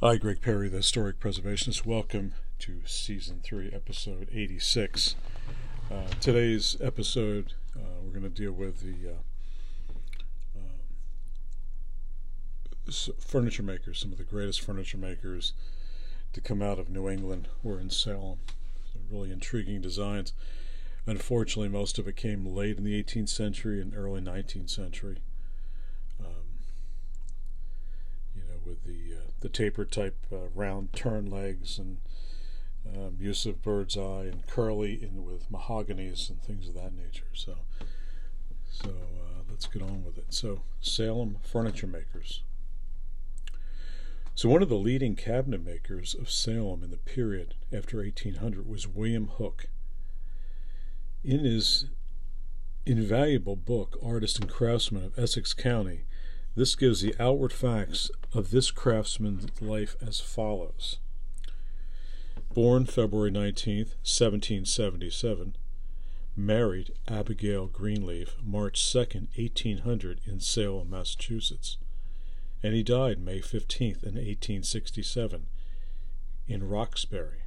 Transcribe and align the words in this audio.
Hi, 0.00 0.16
Greg 0.16 0.40
Perry, 0.40 0.68
the 0.68 0.76
historic 0.76 1.18
preservationist. 1.18 1.84
Welcome 1.84 2.34
to 2.60 2.82
season 2.86 3.40
three, 3.42 3.68
episode 3.72 4.28
86. 4.32 5.16
Uh, 5.90 6.04
today's 6.20 6.76
episode, 6.80 7.54
uh, 7.74 7.80
we're 8.04 8.12
going 8.12 8.22
to 8.22 8.28
deal 8.28 8.52
with 8.52 8.78
the 8.78 9.10
uh, 9.10 10.60
uh, 12.86 13.12
furniture 13.18 13.64
makers, 13.64 13.98
some 13.98 14.12
of 14.12 14.18
the 14.18 14.24
greatest 14.24 14.60
furniture 14.60 14.98
makers 14.98 15.52
to 16.32 16.40
come 16.40 16.62
out 16.62 16.78
of 16.78 16.88
New 16.88 17.08
England 17.08 17.48
were 17.64 17.80
in 17.80 17.90
Salem. 17.90 18.38
Really 19.10 19.32
intriguing 19.32 19.80
designs. 19.80 20.32
Unfortunately, 21.06 21.68
most 21.68 21.98
of 21.98 22.06
it 22.06 22.14
came 22.14 22.46
late 22.46 22.78
in 22.78 22.84
the 22.84 23.02
18th 23.02 23.30
century 23.30 23.80
and 23.80 23.92
early 23.96 24.20
19th 24.20 24.70
century. 24.70 25.18
Um, 26.20 26.60
you 28.36 28.42
know, 28.42 28.57
with 28.68 28.84
the 28.84 29.16
uh, 29.16 29.30
the 29.40 29.48
taper 29.48 29.84
type 29.84 30.16
uh, 30.32 30.48
round 30.54 30.92
turn 30.92 31.30
legs 31.30 31.78
and 31.78 31.98
um, 32.86 33.16
use 33.18 33.46
of 33.46 33.62
bird's 33.62 33.96
eye 33.96 34.28
and 34.30 34.46
curly 34.46 35.02
in 35.02 35.24
with 35.24 35.50
mahoganies 35.50 36.28
and 36.30 36.42
things 36.42 36.68
of 36.68 36.74
that 36.74 36.94
nature. 36.94 37.26
So, 37.34 37.56
so 38.70 38.88
uh, 38.88 39.42
let's 39.48 39.66
get 39.66 39.82
on 39.82 40.04
with 40.04 40.18
it. 40.18 40.26
So, 40.32 40.62
Salem 40.80 41.38
furniture 41.42 41.86
makers. 41.86 42.42
So, 44.34 44.48
one 44.48 44.62
of 44.62 44.68
the 44.68 44.76
leading 44.76 45.16
cabinet 45.16 45.64
makers 45.64 46.14
of 46.14 46.30
Salem 46.30 46.82
in 46.82 46.90
the 46.90 46.96
period 46.96 47.54
after 47.72 47.98
1800 47.98 48.68
was 48.68 48.86
William 48.86 49.28
Hook. 49.28 49.66
In 51.24 51.40
his 51.40 51.86
invaluable 52.86 53.56
book, 53.56 53.98
Artist 54.02 54.38
and 54.38 54.48
Craftsman 54.48 55.04
of 55.04 55.18
Essex 55.18 55.52
County, 55.52 56.04
this 56.58 56.74
gives 56.74 57.00
the 57.00 57.14
outward 57.20 57.52
facts 57.52 58.10
of 58.34 58.50
this 58.50 58.70
craftsman's 58.72 59.48
life 59.62 59.96
as 60.04 60.18
follows. 60.18 60.98
Born 62.52 62.84
February 62.86 63.30
19, 63.30 63.78
1777, 64.02 65.56
married 66.34 66.92
Abigail 67.06 67.66
Greenleaf 67.66 68.34
March 68.44 68.92
2, 68.92 68.98
1800, 68.98 70.20
in 70.26 70.40
Salem, 70.40 70.90
Massachusetts, 70.90 71.76
and 72.62 72.74
he 72.74 72.82
died 72.82 73.20
May 73.20 73.40
15, 73.40 73.98
in 74.02 74.14
1867, 74.14 75.46
in 76.48 76.68
Roxbury. 76.68 77.42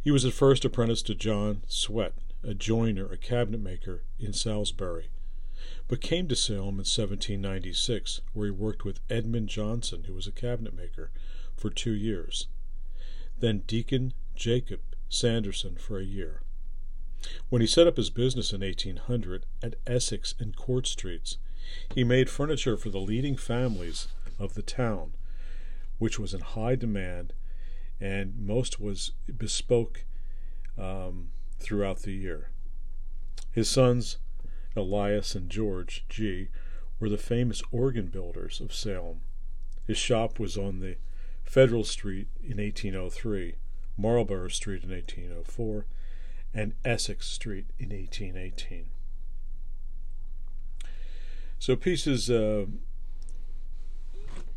He 0.00 0.10
was 0.10 0.24
at 0.24 0.32
first 0.32 0.64
apprenticed 0.64 1.06
to 1.08 1.14
John 1.14 1.62
Swett, 1.66 2.14
a 2.42 2.54
joiner, 2.54 3.06
a 3.12 3.18
cabinet 3.18 3.60
maker 3.60 4.04
in 4.18 4.32
Salisbury, 4.32 5.10
but 5.88 6.00
came 6.00 6.28
to 6.28 6.36
Salem 6.36 6.74
in 6.74 6.86
1796, 6.86 8.20
where 8.32 8.46
he 8.46 8.50
worked 8.50 8.84
with 8.84 9.00
Edmund 9.10 9.48
Johnson, 9.48 10.04
who 10.04 10.14
was 10.14 10.26
a 10.26 10.32
cabinet 10.32 10.74
maker, 10.74 11.10
for 11.56 11.70
two 11.70 11.92
years, 11.92 12.48
then 13.38 13.62
Deacon 13.66 14.12
Jacob 14.34 14.80
Sanderson 15.08 15.76
for 15.76 15.98
a 15.98 16.04
year. 16.04 16.42
When 17.50 17.60
he 17.60 17.66
set 17.66 17.86
up 17.86 17.96
his 17.96 18.10
business 18.10 18.52
in 18.52 18.62
1800 18.62 19.46
at 19.62 19.76
Essex 19.86 20.34
and 20.38 20.56
Court 20.56 20.86
Streets, 20.86 21.38
he 21.94 22.02
made 22.02 22.28
furniture 22.28 22.76
for 22.76 22.90
the 22.90 22.98
leading 22.98 23.36
families 23.36 24.08
of 24.38 24.54
the 24.54 24.62
town, 24.62 25.12
which 25.98 26.18
was 26.18 26.34
in 26.34 26.40
high 26.40 26.74
demand, 26.74 27.32
and 28.00 28.38
most 28.38 28.80
was 28.80 29.12
bespoke 29.36 30.04
um, 30.76 31.30
throughout 31.60 32.00
the 32.00 32.12
year. 32.12 32.50
His 33.52 33.68
sons, 33.68 34.18
Elias 34.76 35.34
and 35.34 35.50
George 35.50 36.04
G., 36.08 36.48
were 37.00 37.08
the 37.08 37.18
famous 37.18 37.62
organ 37.72 38.06
builders 38.06 38.60
of 38.60 38.72
Salem. 38.72 39.22
His 39.86 39.98
shop 39.98 40.38
was 40.38 40.56
on 40.56 40.78
the 40.78 40.96
Federal 41.42 41.84
Street 41.84 42.28
in 42.40 42.58
1803, 42.58 43.56
Marlborough 43.96 44.48
Street 44.48 44.84
in 44.84 44.90
1804, 44.90 45.86
and 46.54 46.74
Essex 46.84 47.28
Street 47.28 47.66
in 47.78 47.90
1818. 47.90 48.86
So 51.58 51.76
pieces 51.76 52.30
uh, 52.30 52.66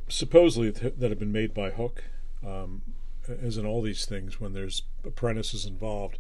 supposedly 0.07 0.71
th- 0.71 0.93
that 0.97 1.09
have 1.09 1.19
been 1.19 1.31
made 1.31 1.53
by 1.53 1.71
Hook, 1.71 2.03
um, 2.45 2.81
as 3.27 3.57
in 3.57 3.65
all 3.65 3.81
these 3.81 4.05
things, 4.05 4.39
when 4.39 4.53
there's 4.53 4.83
apprentices 5.03 5.65
involved, 5.65 6.19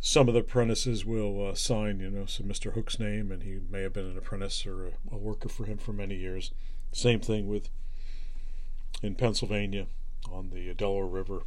some 0.00 0.28
of 0.28 0.34
the 0.34 0.40
apprentices 0.40 1.04
will 1.04 1.48
uh, 1.48 1.54
sign, 1.54 2.00
you 2.00 2.10
know, 2.10 2.26
some 2.26 2.46
Mr. 2.46 2.72
Hook's 2.72 2.98
name, 2.98 3.32
and 3.32 3.42
he 3.42 3.58
may 3.68 3.82
have 3.82 3.92
been 3.92 4.06
an 4.06 4.16
apprentice 4.16 4.64
or 4.64 4.86
a, 4.86 4.90
a, 5.12 5.16
worker 5.16 5.48
for 5.48 5.64
him 5.64 5.76
for 5.76 5.92
many 5.92 6.14
years. 6.14 6.52
Same 6.92 7.20
thing 7.20 7.48
with 7.48 7.68
in 9.02 9.14
Pennsylvania 9.14 9.86
on 10.30 10.50
the 10.50 10.72
Delaware 10.74 11.06
River, 11.06 11.42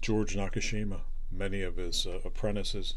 George 0.00 0.36
Nakashima. 0.36 1.00
Many 1.32 1.62
of 1.62 1.76
his 1.76 2.06
uh, 2.06 2.20
apprentices 2.24 2.94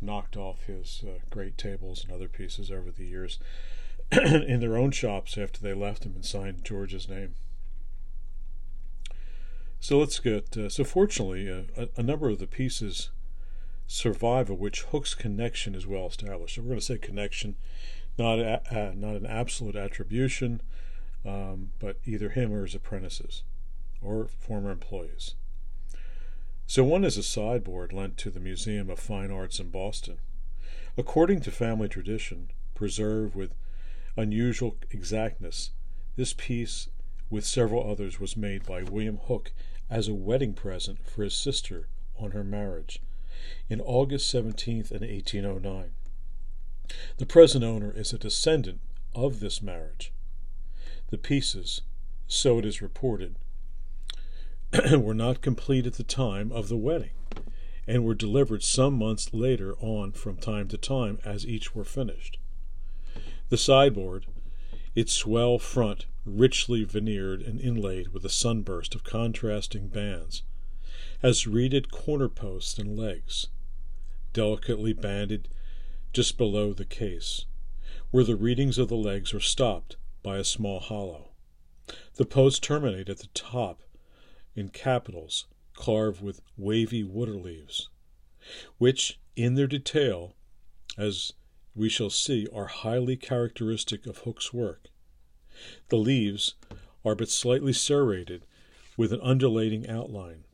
knocked 0.00 0.36
off 0.36 0.64
his 0.64 1.04
uh, 1.06 1.18
great 1.30 1.56
tables 1.56 2.02
and 2.02 2.12
other 2.12 2.28
pieces 2.28 2.70
over 2.70 2.90
the 2.90 3.06
years 3.06 3.38
in 4.12 4.60
their 4.60 4.76
own 4.76 4.90
shops 4.90 5.38
after 5.38 5.60
they 5.60 5.74
left 5.74 6.04
him 6.04 6.14
and 6.14 6.24
signed 6.24 6.64
George's 6.64 7.08
name. 7.08 7.34
So 9.78 9.98
let's 9.98 10.18
get. 10.20 10.56
Uh, 10.56 10.68
so 10.68 10.84
fortunately, 10.84 11.50
uh, 11.50 11.62
a, 11.76 12.00
a 12.00 12.02
number 12.02 12.28
of 12.28 12.38
the 12.38 12.46
pieces 12.46 13.10
survive 13.92 14.48
of 14.48 14.58
which 14.58 14.84
Hook's 14.84 15.14
connection 15.14 15.74
is 15.74 15.86
well 15.86 16.06
established. 16.06 16.54
So 16.54 16.62
we're 16.62 16.68
going 16.68 16.80
to 16.80 16.84
say 16.84 16.96
connection, 16.96 17.56
not 18.18 18.38
a, 18.38 18.62
uh, 18.70 18.92
not 18.94 19.16
an 19.16 19.26
absolute 19.26 19.76
attribution, 19.76 20.62
um, 21.26 21.72
but 21.78 21.98
either 22.06 22.30
him 22.30 22.54
or 22.54 22.62
his 22.62 22.74
apprentices 22.74 23.42
or 24.00 24.28
former 24.28 24.70
employees. 24.70 25.34
So 26.66 26.82
one 26.84 27.04
is 27.04 27.18
a 27.18 27.22
sideboard 27.22 27.92
lent 27.92 28.16
to 28.18 28.30
the 28.30 28.40
Museum 28.40 28.88
of 28.88 28.98
Fine 28.98 29.30
Arts 29.30 29.60
in 29.60 29.68
Boston. 29.68 30.18
According 30.96 31.40
to 31.40 31.50
family 31.50 31.88
tradition, 31.88 32.48
preserved 32.74 33.34
with 33.34 33.54
unusual 34.16 34.78
exactness, 34.90 35.70
this 36.16 36.32
piece, 36.32 36.88
with 37.28 37.44
several 37.44 37.90
others, 37.90 38.18
was 38.18 38.38
made 38.38 38.64
by 38.64 38.82
William 38.82 39.18
Hook 39.18 39.52
as 39.90 40.08
a 40.08 40.14
wedding 40.14 40.54
present 40.54 41.06
for 41.06 41.24
his 41.24 41.34
sister 41.34 41.88
on 42.18 42.30
her 42.30 42.42
marriage 42.42 43.02
in 43.68 43.80
August 43.80 44.32
17th 44.32 44.90
in 44.90 45.00
1809. 45.00 45.90
The 47.16 47.26
present 47.26 47.64
owner 47.64 47.92
is 47.96 48.12
a 48.12 48.18
descendant 48.18 48.80
of 49.14 49.40
this 49.40 49.62
marriage. 49.62 50.12
The 51.10 51.18
pieces, 51.18 51.82
so 52.26 52.58
it 52.58 52.64
is 52.64 52.82
reported, 52.82 53.36
were 54.98 55.14
not 55.14 55.42
complete 55.42 55.86
at 55.86 55.94
the 55.94 56.04
time 56.04 56.50
of 56.52 56.68
the 56.68 56.76
wedding, 56.76 57.12
and 57.86 58.04
were 58.04 58.14
delivered 58.14 58.62
some 58.62 58.94
months 58.94 59.34
later 59.34 59.74
on 59.78 60.12
from 60.12 60.36
time 60.36 60.68
to 60.68 60.78
time 60.78 61.18
as 61.24 61.46
each 61.46 61.74
were 61.74 61.84
finished. 61.84 62.38
The 63.48 63.58
sideboard, 63.58 64.26
its 64.94 65.12
swell 65.12 65.58
front 65.58 66.06
richly 66.24 66.84
veneered 66.84 67.42
and 67.42 67.60
inlaid 67.60 68.08
with 68.08 68.24
a 68.24 68.30
sunburst 68.30 68.94
of 68.94 69.04
contrasting 69.04 69.88
bands, 69.88 70.42
has 71.22 71.46
reeded 71.46 71.92
corner 71.92 72.28
posts 72.28 72.78
and 72.78 72.98
legs, 72.98 73.46
delicately 74.32 74.92
banded 74.92 75.48
just 76.12 76.36
below 76.36 76.72
the 76.72 76.84
case, 76.84 77.46
where 78.10 78.24
the 78.24 78.36
reedings 78.36 78.76
of 78.76 78.88
the 78.88 78.96
legs 78.96 79.32
are 79.32 79.40
stopped 79.40 79.96
by 80.24 80.36
a 80.36 80.44
small 80.44 80.80
hollow. 80.80 81.30
The 82.16 82.26
posts 82.26 82.58
terminate 82.58 83.08
at 83.08 83.18
the 83.18 83.28
top 83.28 83.82
in 84.56 84.68
capitals 84.68 85.46
carved 85.74 86.20
with 86.20 86.42
wavy 86.58 87.04
water 87.04 87.36
leaves, 87.36 87.88
which, 88.78 89.18
in 89.36 89.54
their 89.54 89.68
detail, 89.68 90.34
as 90.98 91.32
we 91.74 91.88
shall 91.88 92.10
see, 92.10 92.48
are 92.52 92.66
highly 92.66 93.16
characteristic 93.16 94.06
of 94.06 94.18
Hook's 94.18 94.52
work. 94.52 94.88
The 95.88 95.96
leaves 95.96 96.54
are 97.04 97.14
but 97.14 97.30
slightly 97.30 97.72
serrated 97.72 98.44
with 98.96 99.12
an 99.12 99.20
undulating 99.22 99.88
outline, 99.88 100.44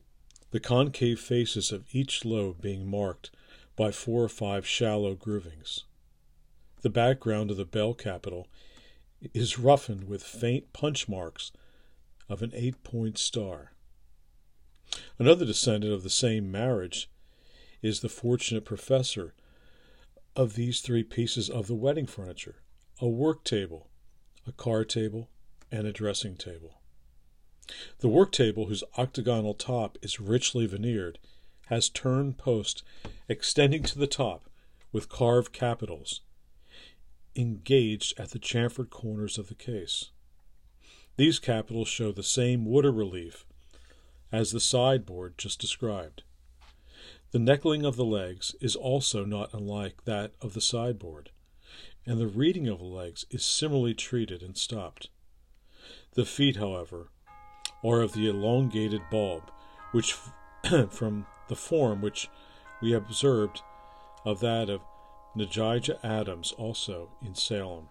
the 0.51 0.59
concave 0.59 1.19
faces 1.19 1.71
of 1.71 1.85
each 1.91 2.25
lobe 2.25 2.61
being 2.61 2.89
marked 2.89 3.31
by 3.75 3.91
four 3.91 4.23
or 4.23 4.29
five 4.29 4.65
shallow 4.65 5.15
groovings. 5.15 5.83
The 6.81 6.89
background 6.89 7.51
of 7.51 7.57
the 7.57 7.65
bell 7.65 7.93
capital 7.93 8.47
is 9.33 9.59
roughened 9.59 10.05
with 10.05 10.23
faint 10.23 10.73
punch 10.73 11.07
marks 11.07 11.51
of 12.27 12.41
an 12.41 12.51
eight 12.53 12.83
point 12.83 13.17
star. 13.17 13.73
Another 15.17 15.45
descendant 15.45 15.93
of 15.93 16.03
the 16.03 16.09
same 16.09 16.51
marriage 16.51 17.09
is 17.81 17.99
the 17.99 18.09
fortunate 18.09 18.65
professor 18.65 19.33
of 20.35 20.55
these 20.55 20.81
three 20.81 21.03
pieces 21.03 21.49
of 21.49 21.67
the 21.67 21.75
wedding 21.75 22.05
furniture 22.05 22.61
a 23.01 23.07
work 23.07 23.45
table, 23.45 23.87
a 24.45 24.51
card 24.51 24.89
table, 24.89 25.29
and 25.71 25.87
a 25.87 25.93
dressing 25.93 26.35
table. 26.35 26.78
The 27.99 28.09
work 28.09 28.31
table, 28.31 28.65
whose 28.65 28.83
octagonal 28.97 29.53
top 29.53 29.97
is 30.01 30.19
richly 30.19 30.65
veneered, 30.65 31.19
has 31.67 31.89
turned 31.89 32.37
posts 32.37 32.83
extending 33.27 33.83
to 33.83 33.99
the 33.99 34.07
top 34.07 34.49
with 34.91 35.09
carved 35.09 35.53
capitals 35.53 36.21
engaged 37.35 38.19
at 38.19 38.31
the 38.31 38.39
chamfered 38.39 38.89
corners 38.89 39.37
of 39.37 39.47
the 39.47 39.55
case. 39.55 40.09
These 41.15 41.39
capitals 41.39 41.87
show 41.87 42.11
the 42.11 42.23
same 42.23 42.65
water 42.65 42.91
relief 42.91 43.45
as 44.31 44.51
the 44.51 44.59
sideboard 44.59 45.37
just 45.37 45.59
described. 45.59 46.23
The 47.31 47.39
neckling 47.39 47.85
of 47.85 47.95
the 47.95 48.05
legs 48.05 48.55
is 48.59 48.75
also 48.75 49.25
not 49.25 49.53
unlike 49.53 50.05
that 50.05 50.31
of 50.41 50.53
the 50.53 50.61
sideboard, 50.61 51.29
and 52.05 52.19
the 52.19 52.27
reeding 52.27 52.67
of 52.67 52.79
the 52.79 52.85
legs 52.85 53.25
is 53.29 53.45
similarly 53.45 53.93
treated 53.93 54.41
and 54.41 54.57
stopped. 54.57 55.09
The 56.13 56.25
feet, 56.25 56.55
however, 56.55 57.09
are 57.83 58.01
of 58.01 58.13
the 58.13 58.27
elongated 58.27 59.01
bulb, 59.09 59.51
which 59.91 60.15
from 60.89 61.25
the 61.47 61.55
form 61.55 62.01
which 62.01 62.29
we 62.81 62.93
observed 62.93 63.61
of 64.25 64.39
that 64.39 64.69
of 64.69 64.81
Nehemiah 65.35 65.97
Adams 66.03 66.51
also 66.53 67.09
in 67.25 67.35
Salem. 67.35 67.89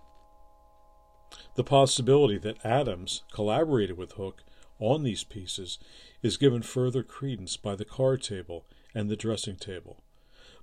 The 1.55 1.65
possibility 1.65 2.39
that 2.39 2.65
Adams 2.65 3.23
collaborated 3.33 3.97
with 3.97 4.13
Hook 4.13 4.43
on 4.79 5.03
these 5.03 5.25
pieces 5.25 5.79
is 6.23 6.37
given 6.37 6.63
further 6.63 7.03
credence 7.03 7.57
by 7.57 7.75
the 7.75 7.85
card 7.85 8.23
table 8.23 8.67
and 8.95 9.09
the 9.09 9.17
dressing 9.17 9.57
table. 9.57 10.03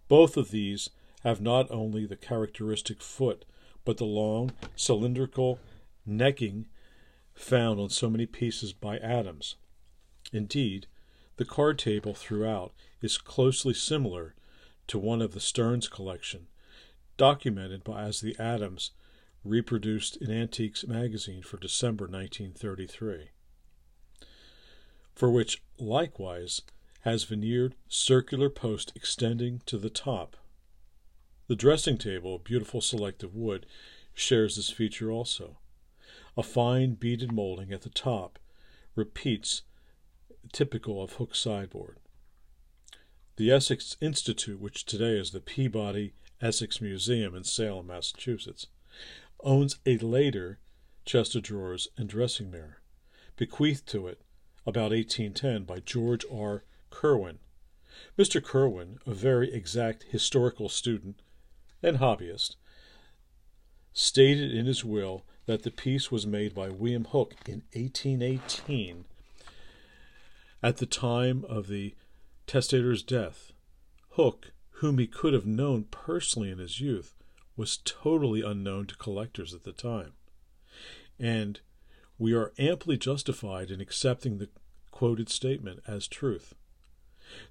Both 0.07 0.37
of 0.37 0.51
these 0.51 0.89
have 1.23 1.41
not 1.41 1.69
only 1.71 2.05
the 2.05 2.15
characteristic 2.15 3.01
foot, 3.01 3.45
but 3.83 3.97
the 3.97 4.05
long 4.05 4.51
cylindrical 4.75 5.59
necking 6.05 6.67
found 7.35 7.79
on 7.79 7.89
so 7.89 8.09
many 8.09 8.25
pieces 8.25 8.73
by 8.73 8.97
Adams. 8.97 9.55
Indeed, 10.31 10.87
the 11.37 11.45
card 11.45 11.77
table 11.77 12.13
throughout 12.13 12.73
is 13.01 13.17
closely 13.17 13.73
similar 13.73 14.35
to 14.87 14.97
one 14.97 15.21
of 15.21 15.33
the 15.33 15.39
Stearns 15.39 15.87
collection, 15.87 16.47
documented 17.17 17.83
by 17.83 18.03
as 18.03 18.21
the 18.21 18.35
Adams 18.39 18.91
reproduced 19.43 20.17
in 20.17 20.31
Antiques 20.31 20.87
magazine 20.87 21.43
for 21.43 21.57
December 21.57 22.05
1933, 22.05 23.29
for 25.13 25.29
which 25.29 25.61
likewise 25.77 26.61
has 27.01 27.23
veneered 27.25 27.75
circular 27.87 28.49
post 28.49 28.91
extending 28.95 29.61
to 29.65 29.77
the 29.77 29.89
top. 29.89 30.35
The 31.47 31.55
dressing 31.55 31.99
table, 31.99 32.39
beautiful 32.39 32.81
selective 32.81 33.35
wood, 33.35 33.67
shares 34.15 34.55
this 34.55 34.71
feature 34.71 35.11
also. 35.11 35.57
A 36.37 36.43
fine 36.43 36.95
beaded 36.95 37.31
molding 37.31 37.71
at 37.71 37.81
the 37.81 37.89
top 37.89 38.39
repeats 38.95 39.61
typical 40.51 41.01
of 41.01 41.13
Hook's 41.13 41.39
sideboard. 41.39 41.97
The 43.37 43.51
Essex 43.51 43.97
Institute, 44.01 44.59
which 44.59 44.85
today 44.85 45.17
is 45.17 45.31
the 45.31 45.39
Peabody 45.39 46.13
Essex 46.41 46.81
Museum 46.81 47.35
in 47.35 47.43
Salem, 47.43 47.87
Massachusetts, 47.87 48.67
owns 49.41 49.79
a 49.85 49.97
later 49.97 50.59
chest 51.05 51.35
of 51.35 51.43
drawers 51.43 51.87
and 51.97 52.09
dressing 52.09 52.51
mirror, 52.51 52.81
bequeathed 53.37 53.87
to 53.87 54.07
it 54.07 54.21
about 54.65 54.91
1810 54.91 55.63
by 55.63 55.79
George 55.79 56.25
R. 56.31 56.63
Curwen. 56.91 57.37
Mr. 58.17 58.41
Curwen, 58.41 58.97
a 59.05 59.13
very 59.13 59.53
exact 59.53 60.03
historical 60.09 60.67
student 60.69 61.21
and 61.81 61.97
hobbyist, 61.97 62.55
stated 63.93 64.53
in 64.53 64.65
his 64.65 64.83
will 64.83 65.25
that 65.45 65.63
the 65.63 65.71
piece 65.71 66.11
was 66.11 66.25
made 66.25 66.53
by 66.53 66.69
William 66.69 67.05
Hook 67.05 67.35
in 67.47 67.63
1818 67.73 69.05
at 70.63 70.77
the 70.77 70.85
time 70.85 71.45
of 71.47 71.67
the 71.67 71.93
testator's 72.47 73.03
death. 73.03 73.51
Hook, 74.11 74.51
whom 74.79 74.97
he 74.97 75.07
could 75.07 75.33
have 75.33 75.45
known 75.45 75.85
personally 75.91 76.49
in 76.49 76.57
his 76.57 76.79
youth, 76.81 77.13
was 77.55 77.79
totally 77.85 78.41
unknown 78.41 78.87
to 78.87 78.95
collectors 78.95 79.53
at 79.53 79.63
the 79.63 79.71
time. 79.71 80.13
And 81.19 81.59
we 82.17 82.33
are 82.33 82.53
amply 82.57 82.97
justified 82.97 83.71
in 83.71 83.79
accepting 83.79 84.37
the 84.37 84.49
quoted 84.91 85.29
statement 85.29 85.81
as 85.87 86.07
truth. 86.07 86.55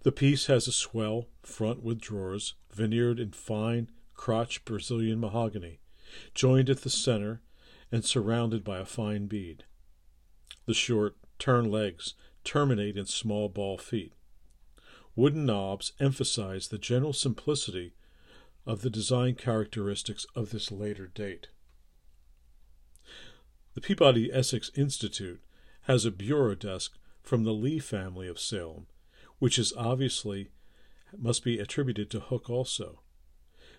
The 0.02 0.12
piece 0.12 0.46
has 0.46 0.66
a 0.66 0.72
swell 0.72 1.26
front 1.42 1.82
with 1.82 2.00
drawers, 2.00 2.54
veneered 2.72 3.20
in 3.20 3.32
fine 3.32 3.90
crotch 4.14 4.64
Brazilian 4.64 5.20
mahogany, 5.20 5.80
joined 6.34 6.70
at 6.70 6.82
the 6.82 6.90
center 6.90 7.40
and 7.94 8.04
surrounded 8.04 8.64
by 8.64 8.78
a 8.78 8.84
fine 8.84 9.26
bead. 9.26 9.62
The 10.66 10.74
short, 10.74 11.14
turned 11.38 11.70
legs 11.70 12.14
terminate 12.42 12.96
in 12.96 13.06
small 13.06 13.48
ball 13.48 13.78
feet. 13.78 14.12
Wooden 15.14 15.46
knobs 15.46 15.92
emphasize 16.00 16.66
the 16.66 16.76
general 16.76 17.12
simplicity 17.12 17.94
of 18.66 18.82
the 18.82 18.90
design 18.90 19.36
characteristics 19.36 20.26
of 20.34 20.50
this 20.50 20.72
later 20.72 21.06
date. 21.06 21.46
The 23.74 23.80
Peabody 23.80 24.28
Essex 24.32 24.72
Institute 24.74 25.40
has 25.82 26.04
a 26.04 26.10
bureau 26.10 26.56
desk 26.56 26.98
from 27.22 27.44
the 27.44 27.54
Lee 27.54 27.78
family 27.78 28.26
of 28.26 28.40
Salem, 28.40 28.88
which 29.38 29.56
is 29.56 29.72
obviously 29.76 30.50
must 31.16 31.44
be 31.44 31.60
attributed 31.60 32.10
to 32.10 32.18
Hook 32.18 32.50
also. 32.50 33.02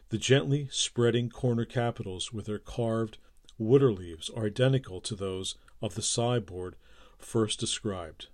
The 0.07 0.17
gently 0.17 0.69
spreading 0.71 1.29
corner 1.29 1.65
capitals 1.65 2.31
with 2.31 2.45
their 2.45 2.59
carved 2.59 3.17
water 3.57 3.92
leaves 3.92 4.30
are 4.30 4.46
identical 4.46 5.02
to 5.02 5.16
those 5.16 5.56
of 5.81 5.96
the 5.96 6.02
sideboard 6.02 6.75
first 7.18 7.60
described. 7.60 8.28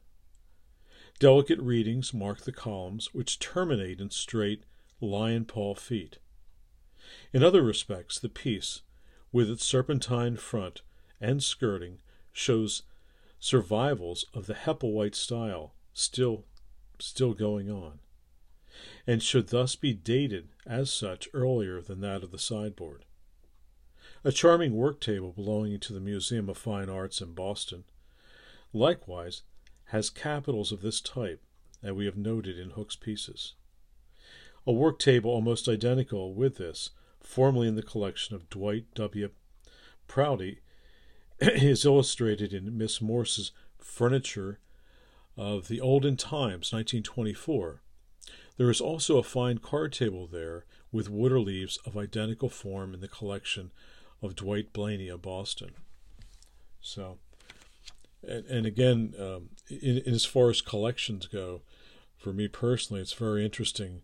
Delicate 1.19 1.59
reedings 1.59 2.13
mark 2.13 2.41
the 2.41 2.51
columns, 2.51 3.13
which 3.13 3.39
terminate 3.39 3.99
in 3.99 4.09
straight 4.09 4.63
lion 4.99 5.45
paw 5.45 5.75
feet. 5.75 6.17
In 7.33 7.43
other 7.43 7.61
respects, 7.61 8.19
the 8.19 8.29
piece, 8.29 8.81
with 9.31 9.49
its 9.49 9.65
serpentine 9.65 10.37
front 10.37 10.81
and 11.19 11.43
skirting, 11.43 11.99
shows 12.31 12.83
survivals 13.39 14.25
of 14.33 14.47
the 14.47 14.53
Hepplewhite 14.53 15.15
style 15.15 15.73
still 15.93 16.45
still 16.99 17.33
going 17.33 17.69
on, 17.69 17.99
and 19.07 19.23
should 19.23 19.47
thus 19.47 19.75
be 19.75 19.93
dated 19.93 20.49
as 20.65 20.91
such 20.91 21.27
earlier 21.33 21.81
than 21.81 21.99
that 22.01 22.23
of 22.23 22.31
the 22.31 22.39
sideboard. 22.39 23.05
A 24.23 24.31
charming 24.31 24.75
work 24.75 24.99
table 24.99 25.31
belonging 25.31 25.79
to 25.79 25.93
the 25.93 25.99
Museum 25.99 26.47
of 26.47 26.55
Fine 26.55 26.89
Arts 26.89 27.21
in 27.21 27.33
Boston 27.33 27.85
likewise 28.71 29.41
has 29.85 30.11
capitals 30.11 30.71
of 30.71 30.83
this 30.83 31.01
type 31.01 31.41
that 31.81 31.95
we 31.95 32.05
have 32.05 32.17
noted 32.17 32.59
in 32.59 32.71
Hook's 32.71 32.95
pieces. 32.95 33.55
A 34.67 34.71
work 34.71 34.99
table 34.99 35.31
almost 35.31 35.67
identical 35.67 36.35
with 36.35 36.57
this 36.57 36.91
formerly 37.19 37.67
in 37.67 37.73
the 37.73 37.81
collection 37.81 38.35
of 38.35 38.47
Dwight 38.51 38.85
W. 38.93 39.29
Prouty, 40.07 40.59
is 41.39 41.83
illustrated 41.83 42.53
in 42.53 42.77
Miss 42.77 43.01
Morse's 43.01 43.51
Furniture 43.79 44.59
of 45.35 45.67
the 45.67 45.81
Olden 45.81 46.15
Times, 46.15 46.71
1924. 46.71 47.81
There 48.57 48.69
is 48.69 48.81
also 48.81 49.17
a 49.17 49.23
fine 49.23 49.57
card 49.57 49.93
table 49.93 50.27
there 50.27 50.65
with 50.91 51.09
water 51.09 51.39
leaves 51.39 51.79
of 51.87 51.97
identical 51.97 52.49
form 52.49 52.93
in 52.93 52.99
the 52.99 53.07
collection 53.07 53.71
of 54.21 54.35
Dwight 54.35 54.73
Blaney 54.73 55.09
of 55.09 55.21
Boston. 55.21 55.71
So, 56.81 57.17
and, 58.27 58.45
and 58.45 58.65
again, 58.65 59.13
um, 59.19 59.49
in, 59.69 59.99
in 59.99 60.13
as 60.13 60.25
far 60.25 60.49
as 60.49 60.61
collections 60.61 61.27
go, 61.27 61.61
for 62.17 62.33
me 62.33 62.47
personally, 62.47 63.01
it's 63.01 63.13
very 63.13 63.43
interesting 63.43 64.01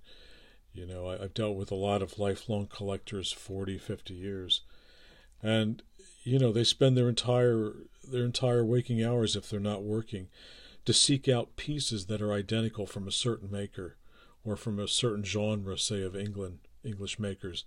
you 0.78 0.86
know, 0.86 1.10
I, 1.10 1.18
have 1.18 1.34
dealt 1.34 1.58
with 1.58 1.72
a 1.72 1.76
lot 1.76 2.04
of 2.04 2.20
lifelong 2.20 2.68
collectors, 2.68 3.32
40, 3.32 3.80
50 3.80 4.14
years. 4.14 4.62
And, 5.42 5.82
you 6.24 6.38
know, 6.38 6.52
they 6.52 6.64
spend 6.64 6.96
their 6.96 7.10
entire 7.10 7.74
their 8.08 8.24
entire 8.24 8.64
waking 8.64 9.04
hours, 9.04 9.36
if 9.36 9.50
they're 9.50 9.60
not 9.60 9.84
working, 9.84 10.28
to 10.86 10.94
seek 10.94 11.28
out 11.28 11.58
pieces 11.58 12.06
that 12.06 12.22
are 12.22 12.32
identical 12.32 12.86
from 12.86 13.08
a 13.08 13.12
certain 13.12 13.52
maker 13.52 13.98
or 14.46 14.56
from 14.56 14.80
a 14.80 14.88
certain 14.88 15.24
genre, 15.24 15.78
say, 15.78 16.04
of 16.04 16.16
England, 16.16 16.60
English 16.84 17.20
makers. 17.20 17.66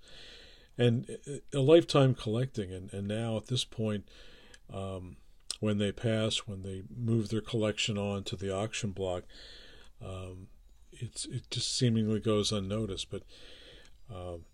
And 0.81 1.19
a 1.53 1.61
lifetime 1.61 2.15
collecting. 2.15 2.73
And, 2.73 2.93
and 2.93 3.07
now 3.07 3.37
at 3.37 3.49
this 3.49 3.65
point, 3.65 4.09
um, 4.73 5.17
when 5.61 5.77
they 5.77 5.93
pass, 5.93 6.47
when 6.47 6.63
they 6.63 6.85
move 6.97 7.29
their 7.29 7.43
collection 7.43 7.99
on 7.99 8.25
to 8.25 8.37
the 8.37 8.55
auction 8.55 8.93
block, 8.93 9.25
um, 10.03 10.49
it's 10.93 11.27
it 11.27 11.51
just 11.51 11.77
seemingly 11.77 12.19
goes 12.19 12.51
unnoticed. 12.51 13.11
But 13.11 13.25
um, 14.11 14.45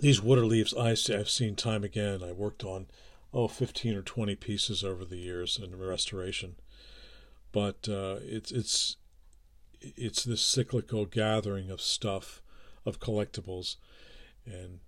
these 0.00 0.22
water 0.22 0.46
leaves 0.46 0.72
I, 0.74 0.90
I've 0.90 1.28
seen 1.28 1.56
time 1.56 1.82
again. 1.82 2.22
I 2.22 2.30
worked 2.30 2.62
on 2.62 2.86
oh 3.34 3.48
15 3.48 3.96
or 3.96 4.02
20 4.02 4.36
pieces 4.36 4.84
over 4.84 5.04
the 5.04 5.18
years 5.18 5.58
in 5.60 5.76
restoration, 5.76 6.54
but 7.50 7.88
uh, 7.88 8.18
it's 8.22 8.52
it's 8.52 8.96
it's 9.80 10.22
this 10.22 10.40
cyclical 10.40 11.04
gathering 11.04 11.68
of 11.70 11.80
stuff 11.80 12.42
of 12.84 13.00
collectibles, 13.00 13.76
and 14.44 14.78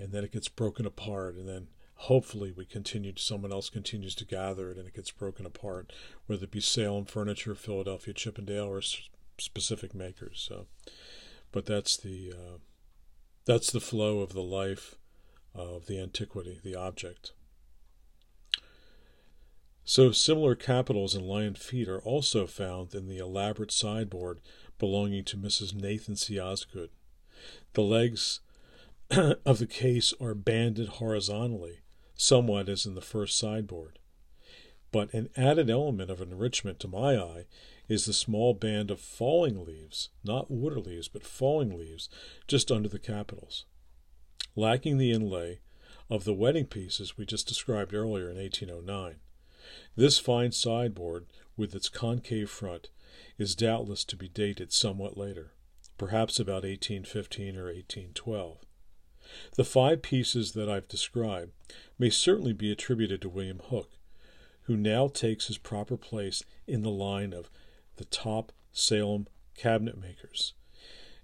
and 0.00 0.12
then 0.12 0.24
it 0.24 0.32
gets 0.32 0.48
broken 0.48 0.86
apart, 0.86 1.36
and 1.36 1.48
then 1.48 1.68
hopefully 1.94 2.50
we 2.50 2.64
continue 2.64 3.12
someone 3.16 3.52
else 3.52 3.68
continues 3.68 4.14
to 4.14 4.24
gather 4.24 4.70
it 4.70 4.78
and 4.78 4.88
it 4.88 4.94
gets 4.94 5.10
broken 5.10 5.44
apart 5.44 5.92
whether 6.26 6.44
it 6.44 6.50
be 6.50 6.58
salem 6.58 7.04
furniture 7.04 7.54
philadelphia 7.54 8.14
chippendale 8.14 8.64
or 8.64 8.80
specific 9.40 9.94
makers. 9.94 10.44
So, 10.48 10.66
but 11.52 11.66
that's 11.66 11.96
the 11.96 12.32
uh, 12.32 12.58
that's 13.44 13.70
the 13.70 13.80
flow 13.80 14.20
of 14.20 14.32
the 14.32 14.42
life 14.42 14.94
of 15.54 15.86
the 15.86 16.00
antiquity, 16.00 16.60
the 16.62 16.74
object. 16.74 17.32
So, 19.84 20.12
similar 20.12 20.54
capitals 20.54 21.14
and 21.14 21.26
lion 21.26 21.54
feet 21.54 21.88
are 21.88 22.00
also 22.00 22.46
found 22.46 22.94
in 22.94 23.08
the 23.08 23.18
elaborate 23.18 23.72
sideboard 23.72 24.40
belonging 24.78 25.24
to 25.24 25.36
Mrs. 25.36 25.74
Nathan 25.74 26.14
C. 26.16 26.38
Osgood. 26.38 26.90
The 27.72 27.82
legs 27.82 28.40
of 29.44 29.58
the 29.58 29.66
case 29.66 30.14
are 30.20 30.34
banded 30.34 30.86
horizontally, 30.86 31.80
somewhat 32.14 32.68
as 32.68 32.86
in 32.86 32.94
the 32.94 33.00
first 33.00 33.36
sideboard. 33.36 33.98
But 34.92 35.12
an 35.12 35.30
added 35.36 35.68
element 35.68 36.12
of 36.12 36.20
enrichment 36.20 36.78
to 36.80 36.88
my 36.88 37.16
eye 37.16 37.46
is 37.88 38.04
the 38.04 38.12
small 38.12 38.54
band 38.54 38.88
of 38.88 39.00
falling 39.00 39.64
leaves, 39.64 40.10
not 40.22 40.48
water 40.48 40.78
leaves, 40.78 41.08
but 41.08 41.24
falling 41.24 41.76
leaves, 41.76 42.08
just 42.46 42.70
under 42.70 42.88
the 42.88 43.00
capitals. 43.00 43.64
Lacking 44.54 44.98
the 44.98 45.10
inlay 45.10 45.58
of 46.08 46.22
the 46.22 46.34
wedding 46.34 46.66
pieces 46.66 47.18
we 47.18 47.26
just 47.26 47.48
described 47.48 47.92
earlier 47.92 48.30
in 48.30 48.36
1809. 48.36 49.16
This 49.96 50.20
fine 50.20 50.52
sideboard, 50.52 51.26
with 51.56 51.74
its 51.74 51.88
concave 51.88 52.48
front, 52.48 52.90
is 53.38 53.56
doubtless 53.56 54.04
to 54.04 54.16
be 54.16 54.28
dated 54.28 54.72
somewhat 54.72 55.16
later, 55.16 55.54
perhaps 55.98 56.38
about 56.38 56.62
1815 56.62 57.56
or 57.56 57.64
1812. 57.64 58.58
The 59.56 59.64
five 59.64 60.02
pieces 60.02 60.52
that 60.52 60.68
I've 60.68 60.88
described 60.88 61.52
may 61.98 62.10
certainly 62.10 62.52
be 62.52 62.70
attributed 62.70 63.22
to 63.22 63.28
William 63.28 63.60
Hook, 63.60 63.90
who 64.62 64.76
now 64.76 65.08
takes 65.08 65.46
his 65.46 65.58
proper 65.58 65.96
place 65.96 66.42
in 66.66 66.82
the 66.82 66.90
line 66.90 67.32
of 67.32 67.50
the 67.96 68.04
top 68.04 68.52
Salem 68.72 69.26
cabinet 69.56 70.00
makers. 70.00 70.54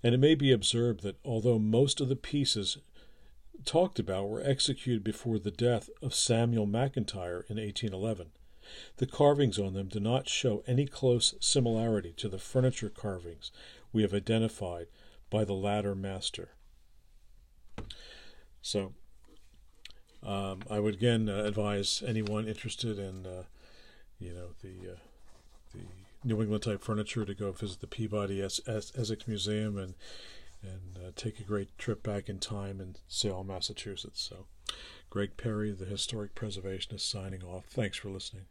And 0.03 0.15
it 0.15 0.19
may 0.19 0.35
be 0.35 0.53
observed 0.53 1.03
that 1.03 1.19
although 1.25 1.59
most 1.59 2.01
of 2.01 2.09
the 2.09 2.17
pieces 2.17 2.79
talked 3.65 3.99
about 3.99 4.29
were 4.29 4.43
executed 4.43 5.03
before 5.03 5.39
the 5.39 5.51
death 5.51 5.89
of 6.03 6.15
Samuel 6.15 6.67
McIntire 6.67 7.49
in 7.49 7.57
1811, 7.57 8.33
the 8.97 9.07
carvings 9.07 9.59
on 9.59 9.75
them 9.75 9.89
do 9.89 10.01
not 10.01 10.29
show 10.29 10.63
any 10.67 10.87
close 10.87 11.35
similarity 11.41 12.13
to 12.17 12.29
the 12.29 12.39
furniture 12.39 12.91
carvings 12.91 13.53
we 13.93 14.03
have 14.03 14.13
identified 14.13 14.89
by 15.31 15.45
the 15.45 15.55
latter 15.55 15.95
master. 15.95 16.56
So, 18.67 18.95
um, 20.25 20.63
I 20.69 20.81
would 20.81 20.95
again 20.95 21.29
uh, 21.29 21.45
advise 21.45 22.03
anyone 22.05 22.49
interested 22.49 22.99
in, 22.99 23.25
uh, 23.25 23.45
you 24.19 24.33
know, 24.33 24.49
the 24.61 24.95
uh, 24.95 24.97
the 25.73 25.85
New 26.25 26.43
England 26.43 26.65
type 26.65 26.83
furniture 26.83 27.25
to 27.25 27.33
go 27.33 27.53
visit 27.53 27.81
the 27.81 27.87
Peabody 27.87 28.43
es- 28.43 28.61
es- 28.67 28.91
Essex 28.99 29.29
Museum 29.29 29.79
and 29.79 29.95
and 30.63 30.99
uh, 30.99 31.13
take 31.15 31.39
a 31.39 31.45
great 31.45 31.79
trip 31.79 32.03
back 32.03 32.29
in 32.29 32.41
time 32.41 32.81
in 32.81 32.97
Salem, 33.07 33.47
Massachusetts. 33.47 34.21
So, 34.21 34.47
Greg 35.11 35.37
Perry, 35.37 35.71
the 35.71 35.85
historic 35.85 36.35
preservationist, 36.35 37.03
signing 37.03 37.45
off. 37.45 37.67
Thanks 37.67 37.99
for 37.99 38.09
listening. 38.09 38.47